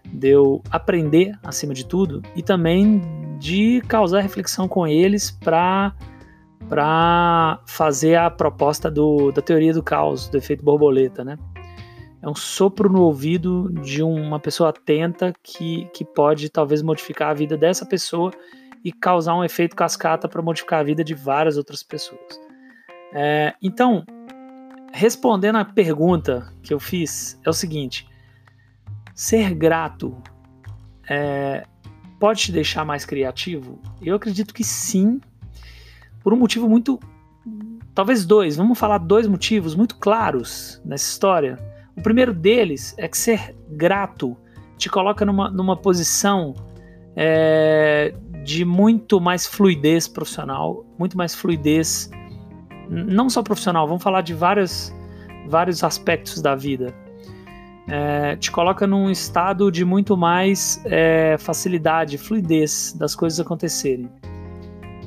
de 0.05 0.29
eu 0.29 0.63
aprender 0.71 1.37
acima 1.43 1.73
de 1.73 1.85
tudo 1.85 2.21
e 2.35 2.41
também 2.41 3.01
de 3.37 3.81
causar 3.87 4.21
reflexão 4.21 4.67
com 4.67 4.87
eles 4.87 5.29
para 5.29 5.93
para 6.67 7.61
fazer 7.65 8.15
a 8.15 8.29
proposta 8.29 8.91
do, 8.91 9.31
da 9.31 9.41
teoria 9.41 9.73
do 9.73 9.81
caos, 9.81 10.27
do 10.27 10.37
efeito 10.37 10.63
borboleta, 10.63 11.23
né? 11.23 11.37
É 12.21 12.27
um 12.27 12.35
sopro 12.35 12.89
no 12.89 13.03
ouvido 13.03 13.71
de 13.81 14.03
uma 14.03 14.39
pessoa 14.39 14.69
atenta 14.69 15.33
que, 15.41 15.85
que 15.93 16.03
pode 16.03 16.49
talvez 16.49 16.81
modificar 16.81 17.29
a 17.29 17.33
vida 17.33 17.55
dessa 17.55 17.85
pessoa 17.85 18.31
e 18.83 18.91
causar 18.91 19.35
um 19.35 19.43
efeito 19.43 19.75
cascata 19.75 20.27
para 20.27 20.41
modificar 20.41 20.81
a 20.81 20.83
vida 20.83 21.03
de 21.03 21.13
várias 21.13 21.57
outras 21.57 21.81
pessoas. 21.81 22.39
É, 23.13 23.53
então, 23.61 24.03
respondendo 24.91 25.57
à 25.57 25.65
pergunta 25.65 26.53
que 26.61 26.73
eu 26.73 26.79
fiz, 26.79 27.39
é 27.45 27.49
o 27.49 27.53
seguinte: 27.53 28.07
ser 29.15 29.53
grato 29.55 30.21
é, 31.09 31.65
pode 32.19 32.41
te 32.41 32.51
deixar 32.51 32.83
mais 32.85 33.05
criativo? 33.05 33.81
Eu 34.01 34.15
acredito 34.15 34.53
que 34.53 34.63
sim, 34.63 35.19
por 36.23 36.33
um 36.33 36.37
motivo 36.37 36.67
muito. 36.67 36.99
Talvez 37.93 38.25
dois, 38.25 38.55
vamos 38.55 38.77
falar 38.77 38.97
dois 38.99 39.27
motivos 39.27 39.75
muito 39.75 39.97
claros 39.97 40.81
nessa 40.85 41.09
história. 41.11 41.59
O 41.97 42.01
primeiro 42.01 42.33
deles 42.33 42.95
é 42.97 43.07
que 43.07 43.17
ser 43.17 43.55
grato 43.71 44.37
te 44.77 44.89
coloca 44.89 45.25
numa, 45.25 45.49
numa 45.49 45.75
posição 45.75 46.55
é, 47.15 48.13
de 48.43 48.63
muito 48.63 49.19
mais 49.19 49.45
fluidez 49.45 50.07
profissional, 50.07 50.85
muito 50.97 51.17
mais 51.17 51.35
fluidez, 51.35 52.09
não 52.89 53.29
só 53.29 53.43
profissional, 53.43 53.85
vamos 53.85 54.01
falar 54.01 54.21
de 54.21 54.33
vários, 54.33 54.93
vários 55.47 55.83
aspectos 55.83 56.41
da 56.41 56.55
vida. 56.55 56.95
É, 57.87 58.35
te 58.37 58.51
coloca 58.51 58.87
num 58.87 59.09
estado 59.09 59.71
de 59.71 59.83
muito 59.83 60.15
mais 60.15 60.81
é, 60.85 61.35
facilidade, 61.39 62.17
fluidez 62.17 62.95
das 62.97 63.15
coisas 63.15 63.39
acontecerem. 63.39 64.09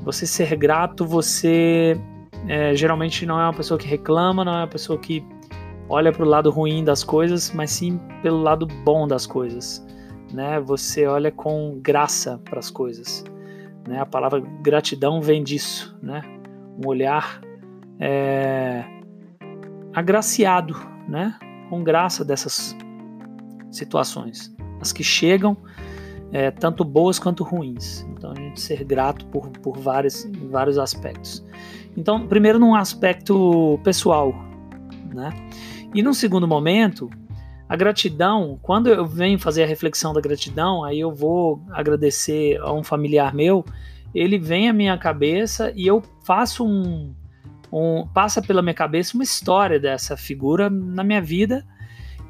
Você 0.03 0.27
ser 0.27 0.57
grato, 0.57 1.07
você 1.07 1.99
é, 2.49 2.75
geralmente 2.75 3.25
não 3.25 3.41
é 3.41 3.45
uma 3.45 3.53
pessoa 3.53 3.79
que 3.79 3.87
reclama, 3.87 4.45
não 4.45 4.53
é 4.53 4.57
uma 4.59 4.69
pessoa 4.69 4.99
que 4.99 5.25
olha 5.89 6.13
para 6.13 6.25
o 6.25 6.29
lado 6.29 6.51
ruim 6.51 6.85
das 6.85 7.05
coisas, 7.05 7.53
mas 7.53 7.71
sim 7.71 8.01
pelo 8.23 8.41
lado 8.41 8.67
bom 8.67 9.07
das 9.07 9.27
coisas. 9.27 9.85
Né? 10.33 10.61
Você 10.61 11.07
olha 11.07 11.31
com 11.31 11.79
graça 11.81 12.41
para 12.45 12.59
as 12.59 12.71
coisas. 12.71 13.25
Né? 13.87 14.01
A 14.01 14.07
palavra 14.07 14.41
gratidão 14.41 15.21
vem 15.21 15.43
disso, 15.43 15.97
né? 16.03 16.23
Um 16.83 16.89
olhar 16.89 17.41
é, 18.01 18.85
agraciado, 19.93 20.75
né? 21.09 21.39
Com 21.69 21.83
graça 21.83 22.25
dessas 22.25 22.77
situações, 23.71 24.55
as 24.81 24.93
que 24.93 25.03
chegam, 25.03 25.57
é, 26.33 26.51
tanto 26.51 26.83
boas 26.85 27.19
quanto 27.19 27.45
ruins. 27.45 28.07
Então 28.11 28.33
a 28.33 28.35
gente 28.35 28.61
ser 28.61 28.83
grato 28.85 29.27
por, 29.27 29.49
por 29.51 29.79
vários, 29.79 30.27
vários 30.51 30.79
aspectos. 30.79 31.45
Então, 31.97 32.27
primeiro 32.27 32.59
num 32.59 32.75
aspecto 32.75 33.79
pessoal, 33.85 34.35
né? 35.15 35.31
E 35.95 36.03
num 36.03 36.15
segundo 36.15 36.49
momento, 36.49 37.11
a 37.69 37.77
gratidão, 37.77 38.59
quando 38.63 38.89
eu 38.89 39.07
venho 39.07 39.39
fazer 39.39 39.63
a 39.63 39.67
reflexão 39.67 40.15
da 40.15 40.21
gratidão, 40.21 40.83
aí 40.83 40.99
eu 40.99 41.13
vou 41.13 41.63
agradecer 41.71 42.59
a 42.61 42.73
um 42.73 42.83
familiar 42.83 43.35
meu, 43.35 43.63
ele 44.15 44.39
vem 44.39 44.71
à 44.71 44.73
minha 44.73 44.97
cabeça 44.97 45.71
e 45.75 45.87
eu 45.87 46.03
faço 46.25 46.67
um, 46.67 47.15
um 47.71 48.07
passa 48.07 48.41
pela 48.41 48.63
minha 48.63 48.75
cabeça 48.75 49.15
uma 49.15 49.23
história 49.23 49.79
dessa 49.79 50.17
figura 50.17 50.71
na 50.71 51.05
minha 51.05 51.21
vida 51.21 51.65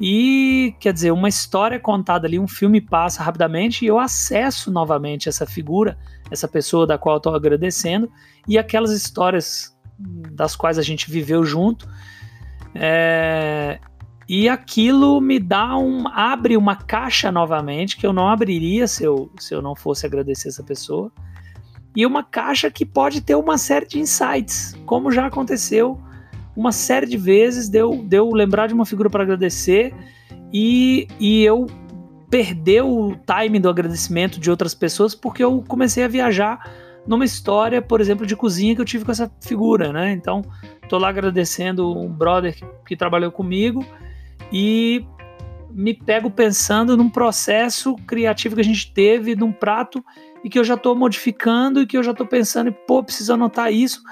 e 0.05 0.75
quer 0.81 0.93
dizer 0.93 1.13
uma 1.13 1.29
história 1.29 1.79
contada 1.79 2.27
ali 2.27 2.39
um 2.39 2.49
filme 2.49 2.81
passa 2.81 3.23
rapidamente 3.23 3.85
e 3.85 3.89
eu 3.89 4.01
acesso 4.01 4.71
novamente 4.71 5.29
essa 5.29 5.47
figura 5.47 5.97
essa 6.29 6.49
pessoa 6.49 6.87
da 6.87 6.99
qual 6.99 7.19
estou 7.19 7.35
agradecendo 7.35 8.11
e 8.49 8.59
aquelas 8.59 8.91
histórias 8.91 9.73
das 9.99 10.57
quais 10.57 10.77
a 10.77 10.83
gente 10.83 11.09
viveu 11.09 11.45
junto 11.45 11.89
é, 12.75 13.79
e 14.29 14.49
aquilo 14.49 15.21
me 15.21 15.39
dá 15.39 15.77
um. 15.77 16.09
abre 16.09 16.57
uma 16.57 16.77
caixa 16.77 17.31
novamente, 17.31 17.97
que 17.97 18.07
eu 18.07 18.13
não 18.13 18.29
abriria 18.29 18.87
se 18.87 19.05
eu, 19.05 19.31
se 19.39 19.55
eu 19.55 19.61
não 19.61 19.75
fosse 19.75 20.07
agradecer 20.07 20.49
essa 20.49 20.63
pessoa. 20.63 21.13
E 21.95 22.07
uma 22.07 22.23
caixa 22.23 22.71
que 22.71 22.87
pode 22.87 23.21
ter 23.21 23.35
uma 23.35 23.59
série 23.59 23.87
de 23.87 23.99
insights, 23.99 24.75
como 24.87 25.13
já 25.13 25.27
aconteceu 25.27 26.01
uma 26.57 26.73
série 26.73 27.07
de 27.07 27.17
vezes, 27.17 27.69
deu, 27.69 28.03
deu 28.05 28.31
lembrar 28.31 28.67
de 28.67 28.75
uma 28.75 28.85
figura 28.85 29.09
para 29.09 29.23
agradecer 29.23 29.95
e, 30.53 31.09
e 31.19 31.43
eu 31.43 31.67
perder 32.31 32.83
o 32.83 33.17
time 33.27 33.59
do 33.59 33.69
agradecimento 33.69 34.41
de 34.41 34.51
outras 34.51 34.75
pessoas 34.75 35.15
porque 35.15 35.45
eu 35.45 35.63
comecei 35.67 36.05
a 36.05 36.09
viajar 36.09 36.71
numa 37.07 37.25
história, 37.25 37.83
por 37.83 38.01
exemplo, 38.01 38.27
de 38.27 38.37
cozinha 38.37 38.75
que 38.75 38.81
eu 38.81 38.85
tive 38.85 39.05
com 39.05 39.13
essa 39.13 39.31
figura, 39.41 39.93
né? 39.93 40.13
Então, 40.13 40.43
tô 40.89 40.99
lá 40.99 41.09
agradecendo 41.09 41.99
um 41.99 42.09
brother 42.09 42.55
que, 42.55 42.65
que 42.87 42.97
trabalhou 42.97 43.33
comigo 43.33 43.85
e 44.53 45.05
me 45.71 45.95
pego 45.95 46.31
pensando 46.31 46.97
num 46.97 47.09
processo 47.09 47.97
criativo 48.07 48.55
que 48.55 48.61
a 48.61 48.65
gente 48.65 48.93
teve, 48.93 49.35
num 49.35 49.53
prato 49.53 50.05
e 50.45 50.51
que 50.51 50.59
eu 50.59 50.65
já 50.65 50.75
estou 50.75 50.95
modificando 50.95 51.83
e 51.83 51.87
que 51.87 51.97
eu 51.97 52.03
já 52.03 52.13
estou 52.13 52.27
pensando, 52.27 52.73
pô, 52.73 53.03
preciso 53.03 53.33
anotar 53.33 53.73
isso, 53.73 54.03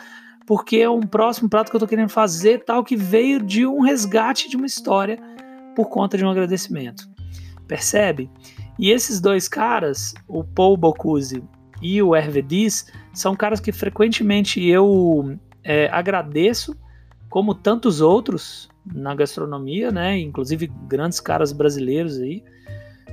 porque 0.50 0.78
é 0.78 0.90
um 0.90 1.02
próximo 1.02 1.48
prato 1.48 1.70
que 1.70 1.76
eu 1.76 1.78
estou 1.78 1.88
querendo 1.88 2.08
fazer, 2.08 2.64
tal, 2.64 2.82
que 2.82 2.96
veio 2.96 3.40
de 3.40 3.64
um 3.64 3.82
resgate 3.82 4.50
de 4.50 4.56
uma 4.56 4.66
história 4.66 5.16
por 5.76 5.88
conta 5.88 6.18
de 6.18 6.24
um 6.24 6.28
agradecimento. 6.28 7.08
Percebe? 7.68 8.28
E 8.76 8.90
esses 8.90 9.20
dois 9.20 9.46
caras, 9.46 10.12
o 10.26 10.42
Paul 10.42 10.76
Bocuse 10.76 11.40
e 11.80 12.02
o 12.02 12.16
Hervé 12.16 12.42
Diz, 12.42 12.92
são 13.14 13.36
caras 13.36 13.60
que 13.60 13.70
frequentemente 13.70 14.60
eu 14.60 15.38
é, 15.62 15.88
agradeço, 15.92 16.76
como 17.28 17.54
tantos 17.54 18.00
outros, 18.00 18.68
na 18.92 19.14
gastronomia, 19.14 19.92
né? 19.92 20.18
Inclusive 20.18 20.66
grandes 20.88 21.20
caras 21.20 21.52
brasileiros 21.52 22.18
aí 22.18 22.42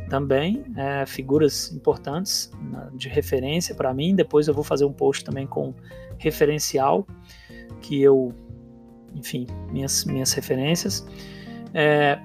também, 0.08 0.64
é, 0.76 1.06
figuras 1.06 1.72
importantes 1.72 2.52
de 2.94 3.10
referência 3.10 3.76
para 3.76 3.94
mim. 3.94 4.16
Depois 4.16 4.48
eu 4.48 4.54
vou 4.54 4.64
fazer 4.64 4.86
um 4.86 4.94
post 4.94 5.24
também 5.24 5.46
com 5.46 5.74
referencial 6.18 7.06
que 7.82 8.02
eu, 8.02 8.34
enfim, 9.16 9.46
minhas 9.72 10.06
minhas 10.06 10.34
referências. 10.34 11.08
É, 11.74 12.20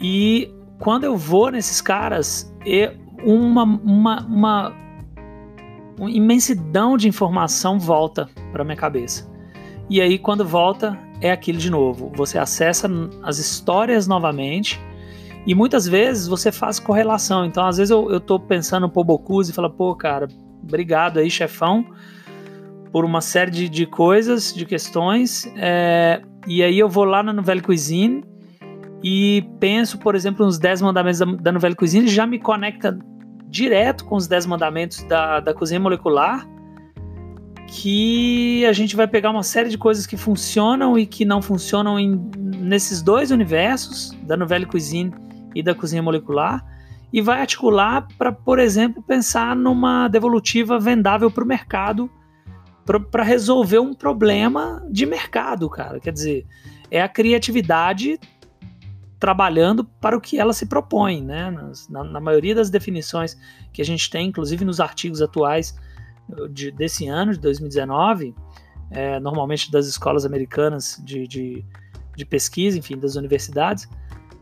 e 0.00 0.52
quando 0.78 1.04
eu 1.04 1.16
vou 1.16 1.50
nesses 1.50 1.80
caras, 1.80 2.52
é 2.66 2.94
uma, 3.24 3.62
uma, 3.62 4.26
uma, 4.26 4.76
uma 5.98 6.10
imensidão 6.10 6.96
de 6.96 7.08
informação 7.08 7.78
volta 7.78 8.28
para 8.52 8.64
minha 8.64 8.76
cabeça. 8.76 9.30
E 9.88 10.00
aí, 10.00 10.18
quando 10.18 10.44
volta, 10.44 10.98
é 11.20 11.30
aquilo 11.30 11.58
de 11.58 11.70
novo. 11.70 12.10
Você 12.16 12.38
acessa 12.38 12.88
as 13.22 13.38
histórias 13.38 14.06
novamente 14.06 14.80
e 15.46 15.54
muitas 15.54 15.86
vezes 15.86 16.26
você 16.26 16.50
faz 16.50 16.78
correlação. 16.78 17.44
Então, 17.44 17.66
às 17.66 17.76
vezes 17.76 17.90
eu, 17.90 18.10
eu 18.10 18.20
tô 18.20 18.38
pensando 18.40 18.90
no 18.94 19.04
Bocuse 19.04 19.50
e 19.50 19.54
falo, 19.54 19.70
pô, 19.70 19.94
cara, 19.94 20.26
obrigado 20.62 21.18
aí, 21.18 21.30
chefão, 21.30 21.84
por 22.90 23.04
uma 23.04 23.20
série 23.20 23.50
de, 23.50 23.68
de 23.68 23.86
coisas, 23.86 24.54
de 24.54 24.64
questões. 24.64 25.50
É, 25.56 26.22
e 26.46 26.62
aí 26.62 26.78
eu 26.78 26.88
vou 26.88 27.04
lá 27.04 27.22
na 27.22 27.32
Nouvelle 27.32 27.60
Cuisine 27.60 28.24
e 29.02 29.46
penso, 29.60 29.98
por 29.98 30.14
exemplo, 30.14 30.46
nos 30.46 30.58
10 30.58 30.80
mandamentos 30.80 31.18
da, 31.18 31.26
da 31.26 31.52
Nouvelle 31.52 31.74
Cuisine, 31.74 32.08
já 32.08 32.26
me 32.26 32.38
conecta 32.38 32.98
direto 33.46 34.04
com 34.06 34.16
os 34.16 34.26
10 34.26 34.46
mandamentos 34.46 35.02
da, 35.04 35.40
da 35.40 35.52
cozinha 35.52 35.78
molecular 35.78 36.48
que 37.66 38.64
a 38.66 38.72
gente 38.72 38.94
vai 38.94 39.06
pegar 39.06 39.30
uma 39.30 39.42
série 39.42 39.68
de 39.68 39.78
coisas 39.78 40.06
que 40.06 40.16
funcionam 40.16 40.98
e 40.98 41.06
que 41.06 41.24
não 41.24 41.40
funcionam 41.42 41.98
em, 41.98 42.20
nesses 42.58 43.02
dois 43.02 43.30
universos, 43.30 44.10
da 44.22 44.36
novela 44.36 44.66
cuisine 44.66 45.12
e 45.54 45.62
da 45.62 45.74
cozinha 45.74 46.02
molecular, 46.02 46.64
e 47.12 47.20
vai 47.20 47.40
articular 47.40 48.08
para, 48.18 48.32
por 48.32 48.58
exemplo, 48.58 49.02
pensar 49.02 49.54
numa 49.54 50.08
devolutiva 50.08 50.78
vendável 50.78 51.30
para 51.30 51.44
o 51.44 51.46
mercado 51.46 52.10
para 53.10 53.22
resolver 53.22 53.78
um 53.78 53.94
problema 53.94 54.84
de 54.90 55.06
mercado, 55.06 55.70
cara. 55.70 55.98
Quer 55.98 56.12
dizer, 56.12 56.46
é 56.90 57.00
a 57.00 57.08
criatividade 57.08 58.18
trabalhando 59.18 59.84
para 59.84 60.16
o 60.16 60.20
que 60.20 60.38
ela 60.38 60.52
se 60.52 60.66
propõe, 60.66 61.22
né? 61.22 61.50
Na, 61.88 62.04
na 62.04 62.20
maioria 62.20 62.54
das 62.54 62.68
definições 62.68 63.38
que 63.72 63.80
a 63.80 63.84
gente 63.84 64.10
tem, 64.10 64.28
inclusive 64.28 64.64
nos 64.66 64.80
artigos 64.80 65.22
atuais 65.22 65.74
de, 66.50 66.70
desse 66.70 67.06
ano, 67.06 67.32
de 67.32 67.38
2019, 67.40 68.34
é, 68.90 69.18
normalmente 69.20 69.70
das 69.70 69.86
escolas 69.86 70.26
americanas 70.26 71.00
de, 71.02 71.26
de, 71.26 71.64
de, 72.14 72.24
pesquisa, 72.26 72.78
enfim, 72.78 72.98
das 72.98 73.16
universidades, 73.16 73.88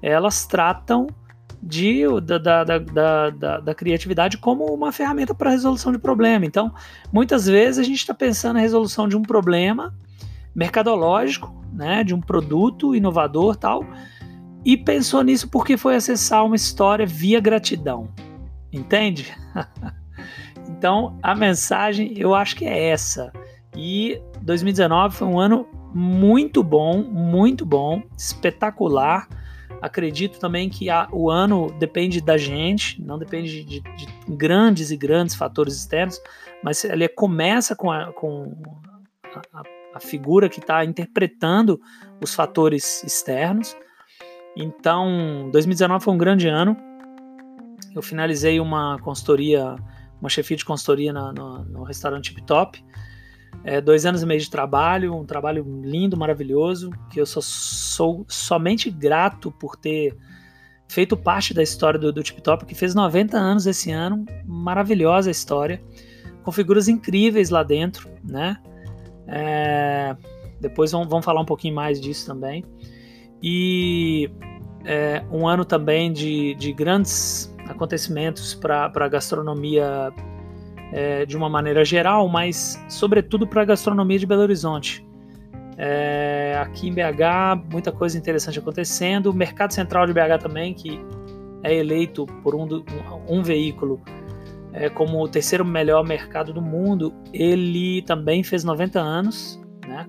elas 0.02 0.44
tratam 0.44 1.06
de, 1.62 2.02
da, 2.20 2.38
da, 2.38 2.64
da, 2.64 3.30
da, 3.30 3.60
da 3.60 3.74
criatividade 3.74 4.36
como 4.36 4.64
uma 4.66 4.90
ferramenta 4.90 5.32
para 5.32 5.50
resolução 5.50 5.92
de 5.92 5.98
problema. 5.98 6.44
Então, 6.44 6.74
muitas 7.12 7.46
vezes 7.46 7.78
a 7.78 7.84
gente 7.84 7.98
está 7.98 8.12
pensando 8.12 8.54
na 8.54 8.60
resolução 8.60 9.06
de 9.06 9.16
um 9.16 9.22
problema 9.22 9.94
mercadológico, 10.54 11.54
né, 11.72 12.02
de 12.02 12.14
um 12.14 12.20
produto 12.20 12.94
inovador 12.94 13.56
tal, 13.56 13.86
e 14.64 14.76
pensou 14.76 15.22
nisso 15.22 15.48
porque 15.48 15.76
foi 15.76 15.94
acessar 15.96 16.44
uma 16.44 16.56
história 16.56 17.06
via 17.06 17.40
gratidão. 17.40 18.08
Entende? 18.72 19.32
então, 20.68 21.16
a 21.22 21.34
mensagem 21.34 22.14
eu 22.16 22.34
acho 22.34 22.56
que 22.56 22.64
é 22.64 22.88
essa. 22.88 23.32
E 23.76 24.20
2019 24.42 25.16
foi 25.16 25.28
um 25.28 25.38
ano 25.38 25.66
muito 25.94 26.62
bom, 26.62 27.02
muito 27.02 27.64
bom, 27.64 28.02
espetacular. 28.16 29.28
Acredito 29.82 30.38
também 30.38 30.70
que 30.70 30.88
a, 30.88 31.08
o 31.10 31.28
ano 31.28 31.72
depende 31.72 32.20
da 32.20 32.38
gente, 32.38 33.02
não 33.02 33.18
depende 33.18 33.64
de, 33.64 33.80
de, 33.80 34.06
grandes 34.28 34.92
e 34.92 34.96
grandes 34.96 35.34
fatores 35.34 35.74
externos, 35.74 36.22
mas 36.62 36.84
ele 36.84 37.08
começa 37.08 37.74
com 37.74 37.90
a, 37.90 38.12
com 38.12 38.56
a, 39.52 39.62
a 39.92 39.98
figura 39.98 40.48
que 40.48 40.60
está 40.60 40.84
interpretando 40.84 41.80
os 42.22 42.32
fatores 42.32 43.02
externos. 43.02 43.76
Então, 44.56 45.50
2019 45.50 46.04
foi 46.04 46.14
um 46.14 46.18
grande 46.18 46.46
ano. 46.46 46.76
Eu 47.92 48.02
finalizei 48.02 48.60
uma 48.60 49.00
consultoria, 49.00 49.74
uma 50.20 50.30
chefia 50.30 50.56
de 50.56 50.64
consultoria 50.64 51.12
na, 51.12 51.32
no, 51.32 51.64
no 51.64 51.82
restaurante 51.82 52.32
Tip 52.32 52.46
Top 52.46 52.80
é, 53.64 53.80
dois 53.80 54.04
anos 54.04 54.22
e 54.22 54.26
meio 54.26 54.40
de 54.40 54.50
trabalho, 54.50 55.14
um 55.14 55.24
trabalho 55.24 55.64
lindo, 55.82 56.16
maravilhoso, 56.16 56.90
que 57.10 57.20
eu 57.20 57.26
sou, 57.26 57.42
sou 57.42 58.24
somente 58.28 58.90
grato 58.90 59.52
por 59.52 59.76
ter 59.76 60.16
feito 60.88 61.16
parte 61.16 61.54
da 61.54 61.62
história 61.62 61.98
do, 61.98 62.12
do 62.12 62.22
Tip 62.22 62.40
Top, 62.40 62.66
que 62.66 62.74
fez 62.74 62.94
90 62.94 63.36
anos 63.36 63.66
esse 63.66 63.90
ano, 63.90 64.24
maravilhosa 64.44 65.30
história, 65.30 65.82
com 66.42 66.50
figuras 66.52 66.88
incríveis 66.88 67.50
lá 67.50 67.62
dentro, 67.62 68.10
né? 68.22 68.58
É, 69.26 70.16
depois 70.60 70.92
vamos, 70.92 71.08
vamos, 71.08 71.24
falar 71.24 71.40
um 71.40 71.46
pouquinho 71.46 71.74
mais 71.74 72.00
disso 72.00 72.26
também. 72.26 72.64
E 73.42 74.30
é, 74.84 75.24
um 75.30 75.46
ano 75.46 75.64
também 75.64 76.12
de, 76.12 76.54
de 76.56 76.72
grandes 76.72 77.52
acontecimentos 77.66 78.54
para 78.54 78.92
a 78.94 79.08
gastronomia 79.08 80.12
é, 80.92 81.24
de 81.24 81.36
uma 81.36 81.48
maneira 81.48 81.84
geral, 81.84 82.28
mas 82.28 82.82
sobretudo 82.88 83.46
para 83.46 83.62
a 83.62 83.64
gastronomia 83.64 84.18
de 84.18 84.26
Belo 84.26 84.42
Horizonte. 84.42 85.04
É, 85.78 86.56
aqui 86.60 86.88
em 86.88 86.92
BH, 86.92 87.70
muita 87.72 87.90
coisa 87.90 88.16
interessante 88.18 88.58
acontecendo. 88.58 89.30
O 89.30 89.34
Mercado 89.34 89.72
Central 89.72 90.06
de 90.06 90.12
BH 90.12 90.38
também, 90.40 90.74
que 90.74 91.00
é 91.62 91.74
eleito 91.74 92.26
por 92.42 92.54
um, 92.54 92.64
um, 92.64 93.38
um 93.38 93.42
veículo 93.42 94.00
é, 94.72 94.88
como 94.88 95.22
o 95.22 95.28
terceiro 95.28 95.64
melhor 95.64 96.04
mercado 96.04 96.52
do 96.52 96.62
mundo, 96.62 97.12
ele 97.32 98.02
também 98.02 98.42
fez 98.42 98.64
90 98.64 99.00
anos, 99.00 99.60
né? 99.86 100.06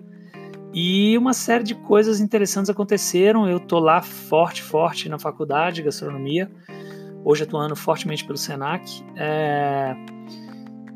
E 0.74 1.16
uma 1.18 1.34
série 1.34 1.64
de 1.64 1.76
coisas 1.76 2.20
interessantes 2.20 2.70
aconteceram. 2.70 3.48
Eu 3.48 3.60
tô 3.60 3.80
lá 3.80 4.02
forte, 4.02 4.64
forte 4.64 5.08
na 5.08 5.20
faculdade 5.20 5.78
de 5.78 5.84
gastronomia. 5.84 6.50
Hoje 7.24 7.44
atuando 7.44 7.76
fortemente 7.76 8.26
pelo 8.26 8.38
Senac. 8.38 8.84
É, 9.16 9.96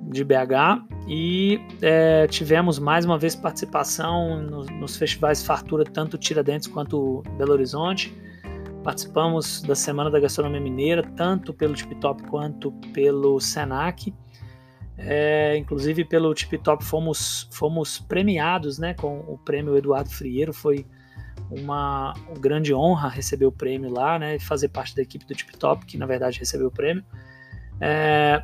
de 0.08 0.24
BH 0.24 0.86
e 1.08 1.60
é, 1.82 2.28
tivemos 2.28 2.80
mais 2.80 3.06
uma 3.06 3.18
vez 3.18 3.36
participação 3.36 4.42
no, 4.42 4.64
nos 4.66 4.96
festivais 4.96 5.44
Fartura, 5.44 5.84
tanto 5.84 6.18
Tiradentes 6.18 6.68
quanto 6.68 7.24
Belo 7.38 7.54
Horizonte. 7.54 8.16
Participamos 8.84 9.62
da 9.62 9.76
Semana 9.76 10.10
da 10.10 10.20
Gastronomia 10.20 10.62
Mineira, 10.62 11.04
tanto 11.16 11.54
pelo 11.54 11.74
Tip 11.74 11.94
Top 11.96 12.24
quanto 12.24 12.72
pelo 12.94 13.40
Senac. 13.40 14.14
É, 14.98 15.56
inclusive 15.58 16.04
pelo 16.06 16.34
Tip 16.34 16.58
Top 16.58 16.84
fomos, 16.84 17.48
fomos 17.52 18.00
premiados 18.00 18.80
né, 18.80 18.94
com 18.94 19.20
o 19.28 19.38
prêmio 19.38 19.78
Eduardo 19.78 20.10
Frieiro. 20.10 20.54
Foi 20.54 20.86
uma, 21.52 22.14
grande 22.40 22.74
honra 22.74 23.10
receber 23.10 23.46
o 23.46 23.52
prêmio 23.52 23.92
lá 23.92 24.18
né, 24.18 24.40
fazer 24.40 24.70
parte 24.70 24.96
da 24.96 25.02
equipe 25.02 25.26
do 25.26 25.36
Tip 25.36 25.52
Top, 25.58 25.86
que 25.86 25.98
na 25.98 26.06
verdade 26.06 26.40
recebeu 26.40 26.68
o 26.68 26.72
prêmio. 26.72 27.04
É, 27.80 28.44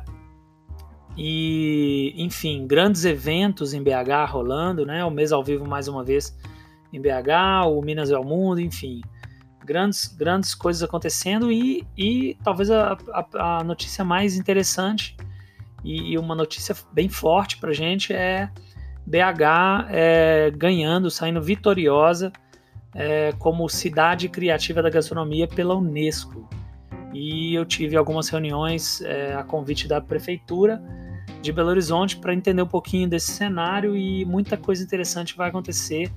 e, 1.16 2.12
enfim, 2.16 2.66
grandes 2.66 3.04
eventos 3.04 3.72
em 3.72 3.82
BH 3.82 4.30
rolando, 4.30 4.84
né? 4.84 5.04
O 5.04 5.10
mês 5.10 5.32
ao 5.32 5.44
vivo 5.44 5.66
mais 5.66 5.86
uma 5.86 6.02
vez 6.02 6.36
em 6.92 7.00
BH, 7.00 7.66
o 7.66 7.80
Minas 7.80 8.10
é 8.10 8.18
o 8.18 8.24
Mundo, 8.24 8.60
enfim. 8.60 9.00
Grandes, 9.64 10.08
grandes 10.08 10.54
coisas 10.54 10.82
acontecendo 10.82 11.50
e, 11.50 11.86
e 11.96 12.36
talvez 12.44 12.70
a, 12.70 12.98
a, 13.12 13.58
a 13.58 13.64
notícia 13.64 14.04
mais 14.04 14.36
interessante 14.36 15.16
e, 15.82 16.12
e, 16.12 16.18
uma 16.18 16.34
notícia 16.34 16.76
bem 16.92 17.08
forte 17.08 17.56
para 17.56 17.72
gente 17.72 18.12
é 18.12 18.50
BH 19.06 19.88
é, 19.90 20.50
ganhando, 20.50 21.10
saindo 21.10 21.40
vitoriosa 21.40 22.32
é, 22.94 23.32
como 23.38 23.68
cidade 23.68 24.28
criativa 24.28 24.82
da 24.82 24.90
gastronomia 24.90 25.48
pela 25.48 25.74
Unesco. 25.74 26.48
E 27.14 27.54
eu 27.54 27.64
tive 27.64 27.96
algumas 27.96 28.28
reuniões 28.28 29.00
é, 29.02 29.34
a 29.34 29.44
convite 29.44 29.86
da 29.86 30.00
prefeitura 30.00 30.82
de 31.40 31.52
Belo 31.52 31.68
Horizonte 31.68 32.16
para 32.16 32.34
entender 32.34 32.62
um 32.62 32.66
pouquinho 32.66 33.08
desse 33.08 33.32
cenário 33.32 33.96
e 33.96 34.24
muita 34.24 34.56
coisa 34.56 34.82
interessante 34.82 35.36
vai 35.36 35.48
acontecer 35.48 36.10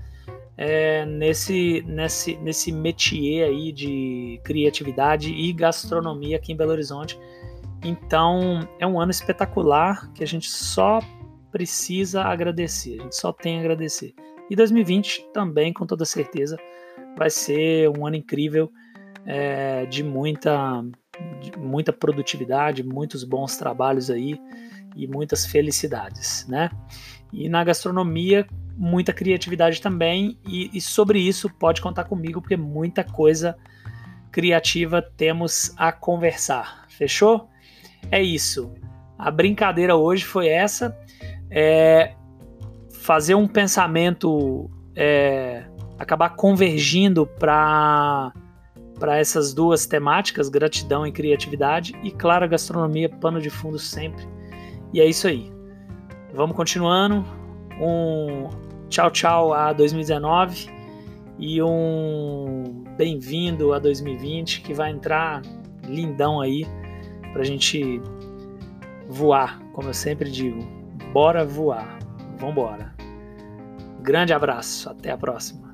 é, 0.58 1.06
nesse, 1.06 1.84
nesse, 1.86 2.36
nesse 2.38 2.72
métier 2.72 3.48
aí 3.48 3.72
de 3.72 4.42
criatividade 4.44 5.32
e 5.32 5.54
gastronomia 5.54 6.38
aqui 6.38 6.52
em 6.52 6.58
Belo 6.58 6.72
Horizonte. 6.72 7.20
Então 7.84 8.68
é 8.80 8.88
um 8.88 9.00
ano 9.00 9.12
espetacular 9.12 10.12
que 10.14 10.24
a 10.24 10.28
gente 10.28 10.50
só 10.50 11.00
precisa 11.52 12.24
agradecer, 12.24 13.00
a 13.00 13.04
gente 13.04 13.16
só 13.16 13.32
tem 13.32 13.58
a 13.58 13.60
agradecer. 13.60 14.16
E 14.50 14.56
2020 14.56 15.28
também, 15.34 15.72
com 15.72 15.86
toda 15.86 16.06
certeza, 16.06 16.58
vai 17.18 17.30
ser 17.30 17.90
um 17.90 18.06
ano 18.06 18.16
incrível 18.16 18.72
é, 19.26 19.86
de 19.86 20.04
muita, 20.04 20.84
de 21.42 21.58
muita 21.58 21.92
produtividade, 21.92 22.84
muitos 22.84 23.24
bons 23.24 23.58
trabalhos 23.58 24.10
aí 24.10 24.40
e 24.96 25.08
muitas 25.08 25.46
felicidades, 25.46 26.46
né? 26.48 26.70
E 27.32 27.50
na 27.50 27.64
gastronomia, 27.64 28.48
muita 28.76 29.14
criatividade 29.14 29.82
também, 29.82 30.38
e, 30.48 30.70
e 30.74 30.82
sobre 30.82 31.20
isso 31.20 31.50
pode 31.50 31.82
contar 31.82 32.06
comigo, 32.06 32.42
porque 32.42 32.58
muita 32.58 33.04
coisa 33.04 33.58
criativa 34.32 35.02
temos 35.02 35.74
a 35.78 35.92
conversar. 35.92 36.86
Fechou? 36.90 37.50
É 38.12 38.22
isso. 38.22 38.74
A 39.18 39.32
brincadeira 39.32 39.96
hoje 39.96 40.24
foi 40.24 40.48
essa. 40.48 40.98
É 41.50 42.14
fazer 42.92 43.36
um 43.36 43.48
pensamento 43.48 44.70
é, 44.96 45.64
acabar 45.98 46.36
convergindo 46.36 47.26
para 47.26 48.34
para 49.00 49.18
essas 49.18 49.54
duas 49.54 49.86
temáticas, 49.86 50.50
gratidão 50.50 51.06
e 51.06 51.12
criatividade, 51.12 51.94
e 52.04 52.12
claro, 52.12 52.46
a 52.46 52.48
gastronomia, 52.48 53.10
pano 53.10 53.40
de 53.40 53.50
fundo 53.50 53.78
sempre 53.78 54.28
e 54.94 55.02
é 55.02 55.06
isso 55.06 55.28
aí. 55.28 55.52
Vamos 56.34 56.56
continuando. 56.56 57.26
Um 57.80 58.50
tchau, 58.90 59.12
tchau 59.12 59.54
a 59.54 59.74
2019 59.74 60.70
e 61.38 61.62
um 61.62 62.84
bem-vindo 62.98 63.74
a 63.74 63.80
2020 63.80 64.62
que 64.62 64.74
vai 64.74 64.92
entrar 64.92 65.42
lindão 65.86 66.42
aí 66.42 66.66
pra 67.34 67.44
gente 67.44 68.02
voar, 69.08 69.60
como 69.74 69.90
eu 69.90 69.94
sempre 69.94 70.30
digo. 70.32 70.66
Bora 71.14 71.46
voar. 71.46 72.00
Vambora. 72.38 72.96
Grande 74.02 74.34
abraço, 74.34 74.90
até 74.90 75.12
a 75.12 75.18
próxima. 75.18 75.67